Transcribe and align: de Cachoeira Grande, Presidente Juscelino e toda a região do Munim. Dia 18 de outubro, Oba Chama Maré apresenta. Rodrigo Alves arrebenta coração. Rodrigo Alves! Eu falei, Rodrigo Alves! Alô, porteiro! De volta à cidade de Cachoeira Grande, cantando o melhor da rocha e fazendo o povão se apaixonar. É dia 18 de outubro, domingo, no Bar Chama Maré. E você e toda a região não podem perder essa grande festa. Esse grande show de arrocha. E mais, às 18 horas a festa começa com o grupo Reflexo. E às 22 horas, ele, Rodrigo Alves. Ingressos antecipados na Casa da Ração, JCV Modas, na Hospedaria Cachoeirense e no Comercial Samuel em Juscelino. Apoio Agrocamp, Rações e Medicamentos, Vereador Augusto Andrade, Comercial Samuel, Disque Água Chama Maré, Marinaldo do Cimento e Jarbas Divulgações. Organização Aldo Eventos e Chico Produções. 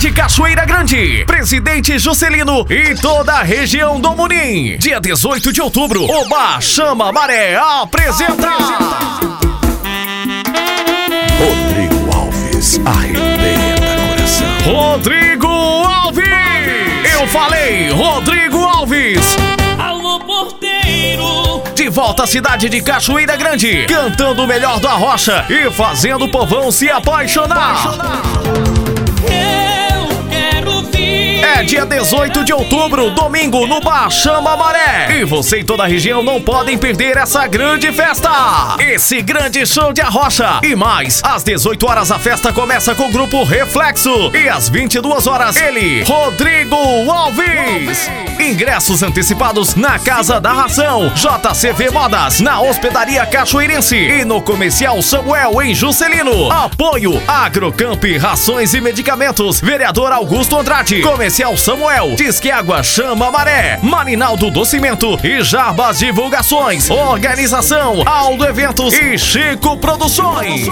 de 0.00 0.10
Cachoeira 0.12 0.64
Grande, 0.64 1.26
Presidente 1.26 1.98
Juscelino 1.98 2.66
e 2.70 2.94
toda 2.94 3.34
a 3.34 3.42
região 3.42 4.00
do 4.00 4.16
Munim. 4.16 4.78
Dia 4.78 4.98
18 4.98 5.52
de 5.52 5.60
outubro, 5.60 6.10
Oba 6.10 6.58
Chama 6.58 7.12
Maré 7.12 7.54
apresenta. 7.56 8.48
Rodrigo 11.38 12.16
Alves 12.16 12.80
arrebenta 12.82 13.96
coração. 14.08 14.72
Rodrigo 14.72 15.46
Alves! 15.46 16.24
Eu 17.12 17.26
falei, 17.28 17.90
Rodrigo 17.90 18.64
Alves! 18.64 19.36
Alô, 19.78 20.18
porteiro! 20.20 21.62
De 21.74 21.90
volta 21.90 22.24
à 22.24 22.26
cidade 22.26 22.70
de 22.70 22.80
Cachoeira 22.80 23.36
Grande, 23.36 23.84
cantando 23.86 24.44
o 24.44 24.46
melhor 24.46 24.80
da 24.80 24.92
rocha 24.92 25.44
e 25.50 25.70
fazendo 25.70 26.24
o 26.24 26.30
povão 26.30 26.72
se 26.72 26.88
apaixonar. 26.88 27.98
É 28.76 28.79
dia 31.70 31.86
18 31.86 32.42
de 32.42 32.52
outubro, 32.52 33.10
domingo, 33.10 33.64
no 33.64 33.80
Bar 33.80 34.10
Chama 34.10 34.56
Maré. 34.56 35.20
E 35.20 35.24
você 35.24 35.60
e 35.60 35.64
toda 35.64 35.84
a 35.84 35.86
região 35.86 36.20
não 36.20 36.42
podem 36.42 36.76
perder 36.76 37.16
essa 37.16 37.46
grande 37.46 37.92
festa. 37.92 38.28
Esse 38.80 39.22
grande 39.22 39.64
show 39.64 39.92
de 39.92 40.00
arrocha. 40.00 40.58
E 40.64 40.74
mais, 40.74 41.22
às 41.22 41.44
18 41.44 41.86
horas 41.86 42.10
a 42.10 42.18
festa 42.18 42.52
começa 42.52 42.92
com 42.96 43.04
o 43.04 43.12
grupo 43.12 43.44
Reflexo. 43.44 44.32
E 44.34 44.48
às 44.48 44.68
22 44.68 45.28
horas, 45.28 45.54
ele, 45.54 46.02
Rodrigo 46.02 46.74
Alves. 47.08 48.10
Ingressos 48.40 49.02
antecipados 49.04 49.76
na 49.76 49.98
Casa 49.98 50.40
da 50.40 50.52
Ração, 50.52 51.12
JCV 51.14 51.90
Modas, 51.90 52.40
na 52.40 52.60
Hospedaria 52.60 53.24
Cachoeirense 53.26 53.96
e 53.96 54.24
no 54.24 54.42
Comercial 54.42 55.00
Samuel 55.02 55.62
em 55.62 55.74
Juscelino. 55.74 56.50
Apoio 56.50 57.22
Agrocamp, 57.28 58.02
Rações 58.18 58.74
e 58.74 58.80
Medicamentos, 58.80 59.60
Vereador 59.60 60.10
Augusto 60.10 60.58
Andrade, 60.58 61.02
Comercial 61.02 61.54
Samuel, 61.60 62.14
Disque 62.16 62.50
Água 62.50 62.82
Chama 62.82 63.30
Maré, 63.30 63.78
Marinaldo 63.82 64.50
do 64.50 64.64
Cimento 64.64 65.20
e 65.22 65.44
Jarbas 65.44 65.98
Divulgações. 65.98 66.88
Organização 66.88 68.02
Aldo 68.06 68.46
Eventos 68.46 68.94
e 68.94 69.18
Chico 69.18 69.76
Produções. 69.76 70.66